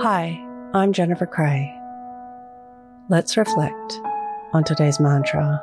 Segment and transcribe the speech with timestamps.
[0.00, 0.42] Hi,
[0.74, 1.72] I'm Jennifer Cray.
[3.08, 4.00] Let's reflect
[4.52, 5.62] on today's mantra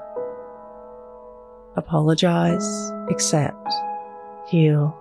[1.75, 3.73] apologize, accept,
[4.47, 4.95] heal,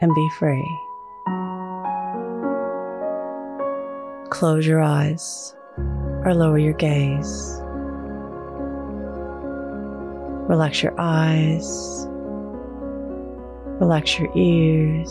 [0.00, 0.78] and be free.
[4.30, 5.54] Close your eyes
[6.24, 7.60] or lower your gaze.
[10.48, 12.06] Relax your eyes,
[13.78, 15.10] relax your ears,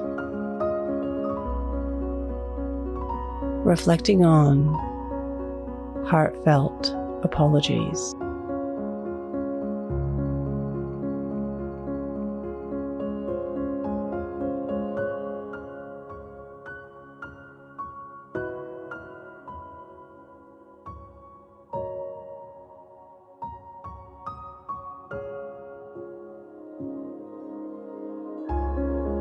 [3.63, 4.73] Reflecting on
[6.05, 8.15] heartfelt apologies.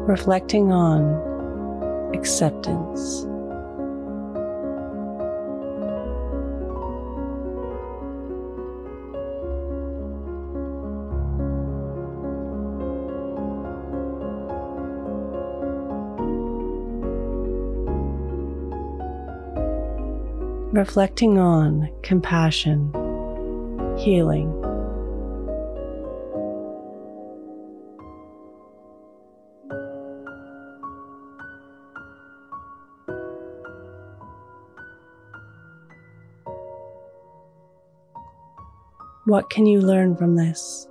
[0.08, 3.30] Reflecting on acceptance.
[20.72, 22.92] Reflecting on compassion,
[23.98, 24.50] healing.
[39.26, 40.88] What can you learn from this?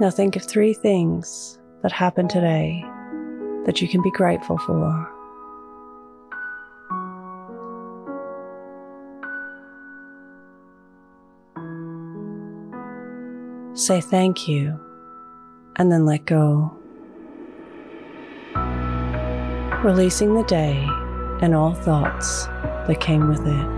[0.00, 2.84] Now think of three things that happened today
[3.66, 5.12] that you can be grateful for.
[13.74, 14.78] Say thank you
[15.76, 16.72] and then let go.
[19.84, 20.86] Releasing the day
[21.42, 22.46] and all thoughts
[22.86, 23.68] that came with it.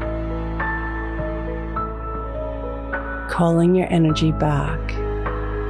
[3.30, 5.09] Calling your energy back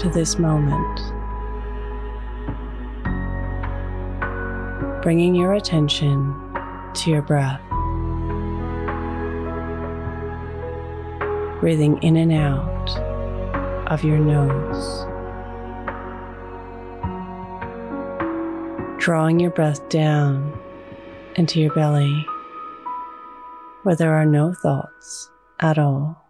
[0.00, 1.00] to this moment.
[5.02, 6.34] Bringing your attention
[6.94, 7.60] to your breath.
[11.60, 12.90] Breathing in and out
[13.92, 15.06] of your nose.
[18.98, 20.58] Drawing your breath down
[21.36, 22.26] into your belly
[23.82, 25.30] where there are no thoughts
[25.60, 26.29] at all.